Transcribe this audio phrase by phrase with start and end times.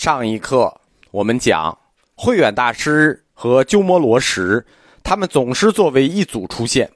[0.00, 0.74] 上一课
[1.10, 1.76] 我们讲
[2.14, 4.64] 慧远大师和鸠摩罗什，
[5.04, 6.90] 他们总是作为一组出现。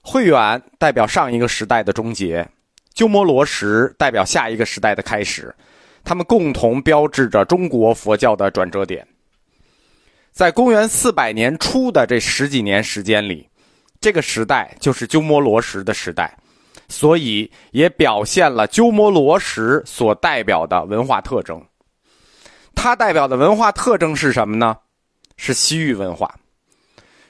[0.00, 2.48] 慧远代表上一个时代的终结，
[2.94, 5.52] 鸠摩罗什代表下一个时代的开始，
[6.04, 9.04] 他们共同标志着中国佛教的转折点。
[10.30, 13.48] 在公元四百年初的这十几年时间里，
[14.00, 16.38] 这个时代就是鸠摩罗什的时代。
[16.88, 21.60] 所以也表现了鸠摩罗什所代表的文化特征。
[22.82, 24.74] 它代表的文化特征是什么呢？
[25.36, 26.34] 是西域文化。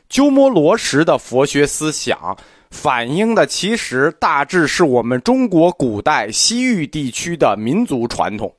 [0.09, 2.39] 鸠摩罗什的佛学思想
[2.71, 8.55] 反映的其实大致是我们中国古代西域地区的民族传统。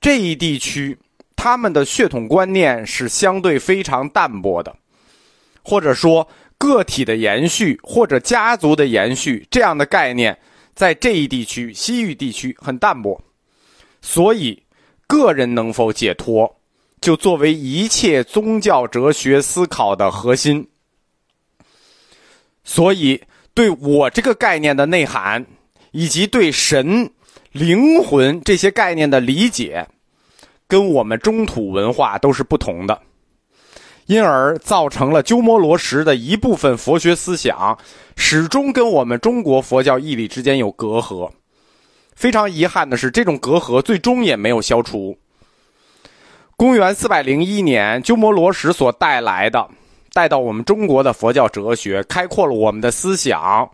[0.00, 0.96] 这一地区
[1.34, 4.72] 他们的血统观念是相对非常淡薄的，
[5.64, 6.28] 或者说。
[6.56, 10.38] 个体的延续或者家族的延续这样的概念，
[10.74, 13.18] 在这一地区西域地区很淡薄，
[14.02, 14.62] 所以
[15.10, 16.56] 个人能否解脱，
[17.00, 20.68] 就作为一切宗教哲学思考的核心。
[22.62, 23.20] 所以，
[23.52, 25.44] 对我这个概念的内涵，
[25.90, 27.10] 以及对神、
[27.50, 29.88] 灵魂这些概念的理解，
[30.68, 33.02] 跟我们中土文化都是不同的。
[34.06, 37.76] 因而造成了鸠摩罗什的一部分佛学思想
[38.16, 41.32] 始终跟我们中国佛教义理之间有隔阂。
[42.20, 45.16] 非常遗憾的是，这种隔阂最终也没有消除。
[46.54, 49.66] 公元四百零一年，鸠摩罗什所带来的、
[50.12, 53.66] 带到我们中国的佛教哲学，开阔了我们的思想，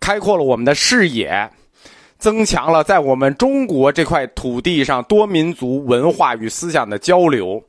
[0.00, 1.50] 开阔了我们的视野，
[2.18, 7.62] 增强了在我们中国这块土地上多民族文化与思想的交流。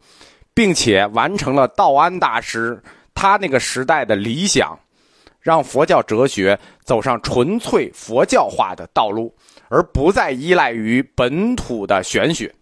[0.54, 2.82] 并且完成了道安大师
[3.14, 4.80] 他那个时代的理想，
[5.42, 9.36] 让佛教哲学走上纯粹佛教化的道路，
[9.70, 12.54] 而不再依赖于本土的玄学，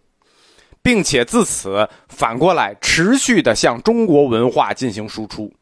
[0.82, 5.52] 并且自此反过来持续的向中国文化进行输出。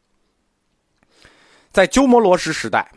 [1.71, 2.91] 在鸠摩罗什时代，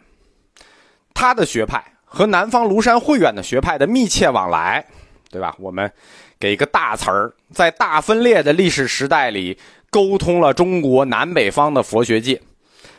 [1.15, 4.87] 他的学派和南方庐山慧远的学派的密切往来，
[5.31, 5.55] 对吧？
[5.59, 5.91] 我们。
[6.39, 9.59] 给一个大词儿，在大分裂的历史时代里，
[9.89, 12.39] 沟通了中国南北方的佛学界，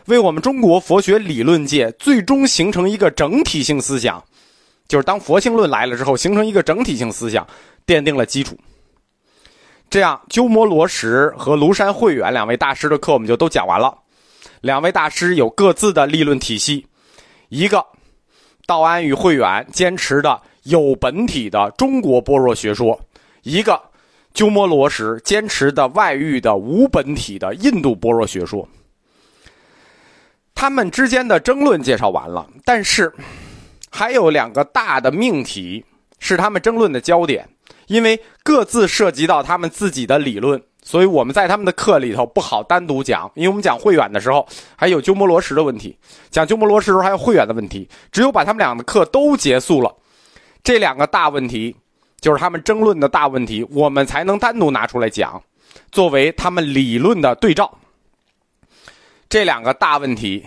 [0.08, 4.26] 为我们中国佛学理论界最终形成一个整体性思想，
[4.88, 7.46] 就是当佛性论来了之后，形成一个整体性思想，
[7.86, 8.58] 奠定了基础。
[9.90, 13.98] 这样，鸠摩罗什和庐山慧远两位大师的课我们就都讲完了。
[14.62, 16.86] 两位大师有各自的立论体系，
[17.50, 17.86] 一个
[18.66, 23.00] 道安与慧远坚持的有本体的中国般若学说。
[23.44, 23.82] 一个
[24.34, 28.68] 鸠摩罗什坚持的外域的无本体的印度般若学说，
[30.54, 33.14] 他们之间的争论介绍完了，但是
[33.92, 35.84] 还有两个大的命题
[36.20, 37.48] 是他们争论的焦点，
[37.88, 45.98] 因为各自涉及到他们自己的理论，所以我们在他们的课里头不好单独讲，因为我们讲慧远的时候还有鸠摩罗什的问题，
[46.30, 49.96] 讲鸠摩罗什时候还有慧远的问题，只有把他们俩的课都结束了，
[50.64, 51.76] 这两个大问题。
[52.20, 55.40] 就是他们争论的大问题，我们才能单独拿出来讲，
[55.92, 57.78] 作为他们理论的对照。
[59.30, 60.44] 这两个大问题，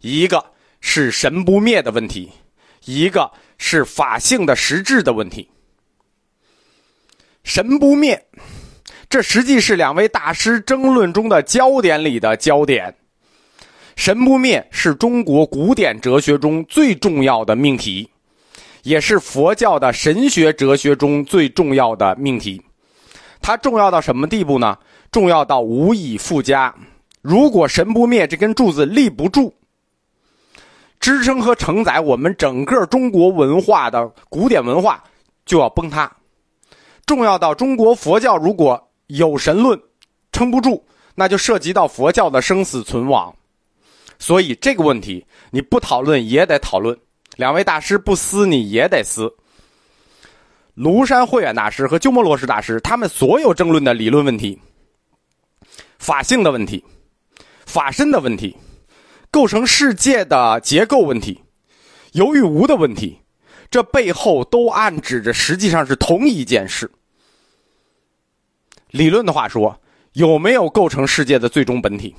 [0.00, 0.44] 一个
[0.82, 2.30] 是神不灭的问题，
[2.84, 5.48] 一个是法性的实质的问题。
[7.42, 8.26] 神不灭，
[9.08, 12.94] 这实际是两位大师争论中的焦点里的焦点。
[13.96, 18.08] 神不灭是中国古典哲学中最重要的命题。
[18.82, 22.60] 也是佛教的神学哲学中最重要的命题，
[23.40, 24.76] 它重要到什么地步呢？
[25.10, 26.74] 重要到无以复加。
[27.22, 29.54] 如果神不灭这根柱子立不住，
[31.04, 35.04] 支撑和承载我们整个中国文化的古典文化
[35.44, 36.10] 就要崩塌。
[37.04, 39.78] 重要到中国佛教如果有神论
[40.32, 40.82] 撑不住，
[41.14, 43.30] 那就涉及到佛教的生死存亡。
[44.18, 46.98] 所以这个问题你不讨论也得讨论。
[47.36, 49.30] 两位大师不撕你也得撕。
[50.74, 54.58] 庐山慧远大师和鸠摩罗什大师，他们所有争论的理论问题、
[55.98, 56.82] 法性的问题、
[57.66, 58.56] 法身的问题、
[59.34, 61.40] 构成世界的结构问题、
[62.12, 63.18] 有与无的问题，
[63.68, 66.88] 这背后都暗指着实际上是同一件事。
[68.92, 69.80] 理论的话说，
[70.12, 72.14] 有没有构成世界的最终本体？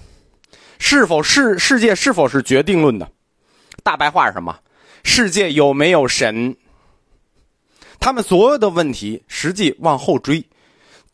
[0.77, 3.09] 是否是世界是否是决定论的？
[3.81, 4.59] 大白话是什么？
[5.05, 6.57] 世界有没有神？
[7.97, 10.43] 他们所有的问题，实际往后追，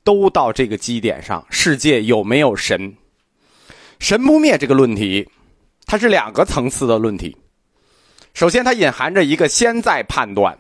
[0.04, 2.98] 都到这个基点上：世界有没有神？
[4.00, 5.30] 神不灭这个论题，
[5.92, 7.36] 它是两个层次的论题。
[8.34, 10.58] 首先，它隐含着一个先在判断，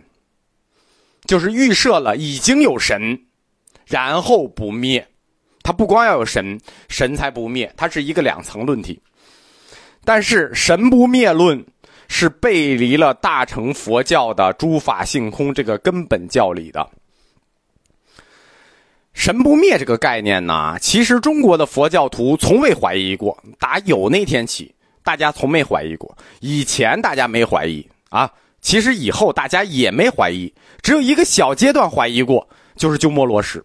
[1.24, 3.18] 就是预设了已经有神，
[3.86, 5.07] 然后不灭。
[5.63, 9.01] 它不光要有神，神才不灭，它是一个两层论题。
[10.04, 11.66] 但是神不灭论
[12.10, 16.86] 是背离了大乘佛教的诸法性空这个根本教理的。
[19.13, 23.42] 神不灭这个概念呢，其实中国的佛教徒从未怀疑过。
[23.57, 26.15] 打有那天起，大家从没怀疑过。
[26.39, 28.31] 以前大家没怀疑啊，
[28.62, 33.63] 其实以后大家也没怀疑，只有一个小阶段怀疑过，就是鸠摩罗什。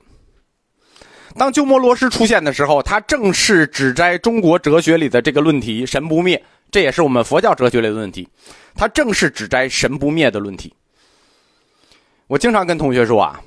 [1.38, 6.42] 当鸠摩罗什出现的时候，他正是指摘中国哲学里的这个论题“神不灭”，
[6.72, 8.26] 这也是我们佛教哲学里的问题。
[8.74, 10.72] 他正是指摘“神不灭”的论题。
[12.26, 13.38] 我经常跟同学说啊，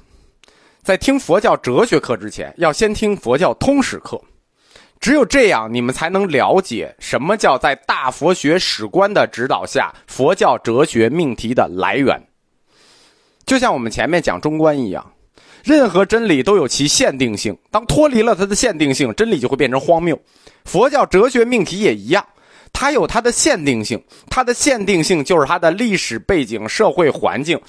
[0.83, 4.21] 在听佛教哲学课之前，要先听佛教通史课，
[4.99, 12.21] 只有这样，你们才能了解什么叫在大佛学史观的指导下，佛教哲学命题的来源。
[13.45, 15.13] 就像我们前面讲中观一样。
[15.61, 20.17] 任何真理都有其限定性，当脱离了它的限定性，真理就会变成荒谬。
[20.63, 22.25] 佛教哲学命题也一样，
[22.71, 27.59] 它有它的限定性，它的限定性就是它的历史背景、社会环境，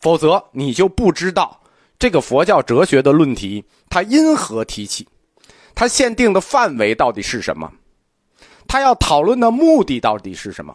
[0.00, 1.60] 否则你就不知道
[1.98, 5.08] 这个佛教哲学的论题它因何提起，
[5.74, 7.70] 它限定的范围到底是什么，
[8.66, 10.74] 它要讨论的目的到底是什么。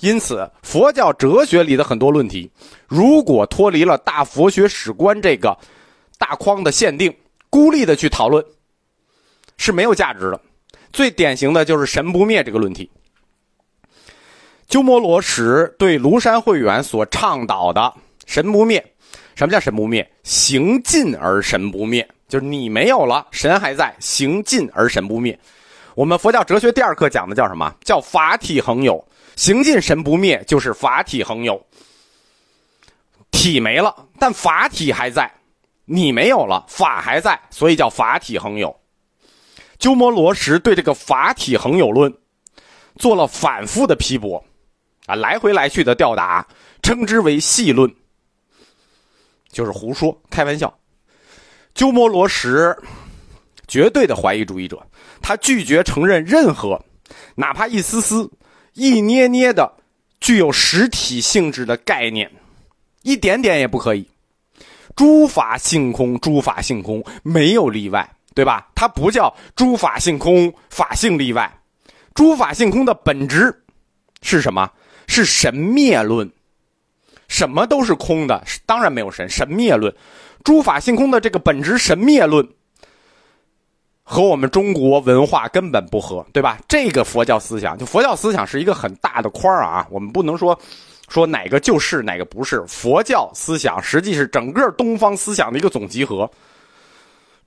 [0.00, 2.50] 因此，佛教哲学里的很多论题，
[2.88, 5.56] 如果脱离了大佛学史观这个。
[6.18, 7.10] 大框的限定，
[7.48, 8.44] 孤立的去讨论
[9.56, 10.38] 是没有价值的。
[10.92, 12.90] 最典型的就是“神不灭”这个论题。
[14.68, 17.90] 鸠摩罗什对庐山慧远所倡导的
[18.26, 18.84] “神不灭”，
[19.34, 20.06] 什么叫“神不灭”？
[20.22, 25.36] 行尽而神不灭，就是你没有了，神还在；行尽而神不灭。
[25.96, 27.74] 我们佛教哲学第二课讲的叫什么？
[27.84, 29.04] 叫法体恒有。
[29.34, 31.60] 行尽神不灭，就是法体恒有。
[33.32, 35.28] 体没了，但法体还在。
[35.86, 38.74] 你没有了，法还在，所以叫法体恒有。
[39.80, 42.14] 鸠摩罗什对这个法体恒有论
[42.96, 44.44] 做了反复的批驳，
[45.06, 46.46] 啊，来回来去的吊打，
[46.80, 47.92] 称之为戏论，
[49.50, 50.72] 就是胡说，开玩笑。
[51.74, 52.76] 鸠摩罗什
[53.66, 54.84] 绝对的怀疑主义者，
[55.22, 56.82] 他拒绝承认任何
[57.34, 58.30] 哪怕一丝丝、
[58.74, 59.72] 一捏捏的
[60.20, 62.30] 具有实体性质的概念，
[63.02, 64.06] 一点点也不可以。
[64.96, 68.68] 诸法性空，诸法性空，没有例外，对吧？
[68.74, 71.50] 它不叫诸法性空，法性例外。
[72.12, 73.62] 诸法性空的本质
[74.20, 74.68] 是什么？
[75.06, 76.30] 是神灭论。
[77.30, 79.26] 什么都是空的，当然没有神。
[79.26, 79.94] 神灭论，
[80.44, 82.46] 诸法性空的这个本质神灭论，
[84.02, 86.58] 和我们中国文化根本不合，对吧？
[86.68, 90.60] 这个佛教思想，就佛教思想是一个很大的框啊，我们不能说。
[91.08, 92.64] 说哪个就是哪个不是？
[92.68, 96.30] 佛教思想实际是整个东方思想的一个总集合。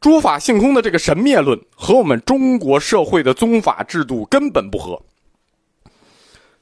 [0.01, 5.01] 诸法性空的这个神灭论和我们中国社会的宗法制度根本不合。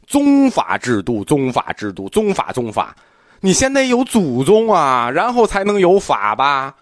[0.05, 2.95] 宗法制度，宗法制度，宗法宗法，
[3.41, 6.75] 你先得有祖宗啊，然后才能有法吧？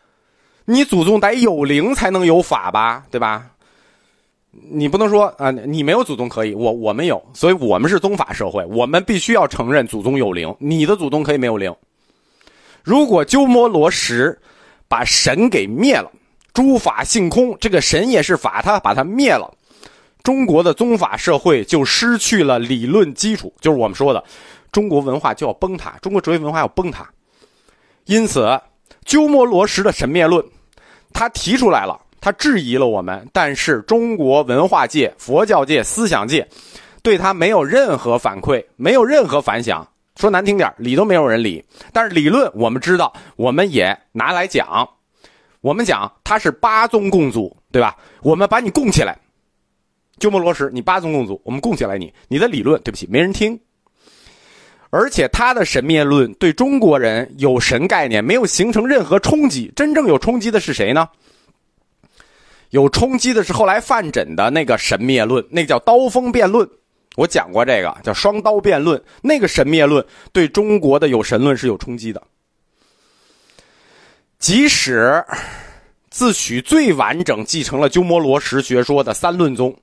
[0.66, 3.04] 你祖宗得有灵才能有法吧？
[3.10, 3.48] 对吧？
[4.70, 10.54] 你不能说啊，你没有祖宗可以，我我们有，所以我们是宗法社会，我们必须要承认祖宗有灵。
[10.60, 11.74] 你的祖宗可以没有灵。
[12.84, 14.38] 如果鸠摩罗什
[14.88, 16.12] 把神给灭了，
[16.54, 19.50] 诸法性空，这个神也是法，他把它灭了，
[20.24, 24.24] 中国的宗法社会就失去了理论基础，就是我们说的
[24.72, 27.10] 中国文化就要崩塌，中国哲学文化要崩塌。
[28.06, 28.60] 因此，
[29.06, 30.44] 鸠摩罗什的神灭论，
[31.14, 32.00] 他提出来了。
[32.22, 36.46] 他质疑了我们，但是中国文化界、佛教界、思想界
[37.02, 39.88] 对他没有任何反馈，没有任何反响。
[40.18, 41.64] 说难听点理都没有人理。
[41.94, 44.86] 但是理论我们知道，我们也拿来讲。
[45.62, 47.96] 我们讲他是八宗共祖，对吧？
[48.22, 49.18] 我们把你供起来，
[50.20, 53.58] 鸠摩罗什，你八宗共祖，我们供起来你，你的理论，对不起，没人听。
[54.91, 61.08] 而且他的神灭论对中国人有神概念没有形成任何冲击，真正有冲击的是谁呢？
[62.72, 66.67] 有冲击的是后来范缜的那个神灭论，那叫刀锋辩论，
[67.15, 69.01] 我讲过这个叫双刀辩论。
[69.22, 72.22] 那个神灭论对中国的有神论是有冲击的。
[74.38, 75.24] 即使
[76.10, 79.75] 自诩最完整继承了鸠摩罗什学说的三论宗，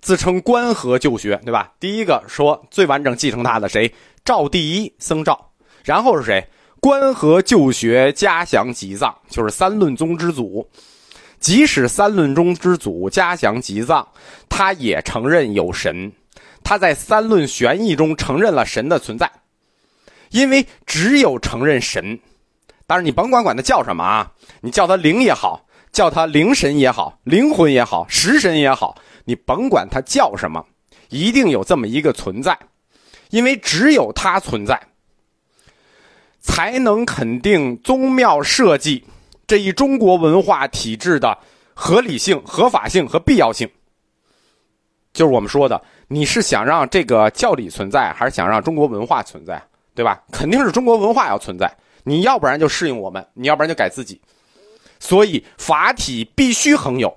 [0.00, 1.72] 自称关河旧学，对吧？
[1.78, 3.92] 第一个说最完整继承他的谁？
[4.26, 5.52] 赵第一僧赵，
[5.84, 6.44] 然后是谁？
[6.80, 10.68] 关河旧学嘉祥吉藏，就是三论宗之祖。
[11.38, 14.08] 即使三论宗之祖嘉祥吉藏，
[14.48, 16.12] 他也承认有神，
[16.64, 19.30] 他在三论玄义中承认了神的存在，
[20.30, 22.18] 因为只有承认神，
[22.84, 30.66] 当然你甭管管他叫什么啊，你叫他灵也好，叫他灵神也好，灵魂也好，食神也好，你甭管他叫什么，
[31.10, 32.58] 一定有这么一个存在，
[33.30, 34.80] 因为只有它存在，
[36.40, 39.04] 才能肯定宗庙设计
[39.46, 41.38] 这一中国文化体制的
[41.74, 43.68] 合理性、合法性和必要性。
[45.12, 49.62] 就是我们说的，你是想让这个教理存在，还是想让中国文化存在，
[49.94, 50.22] 对吧？
[50.30, 51.74] 肯定是中国文化要存在。
[52.04, 54.20] 你要不然就适应我们，你要不然就改自己。
[55.00, 57.16] 所以法体必须恒有，